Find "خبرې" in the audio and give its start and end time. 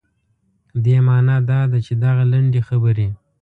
2.67-3.07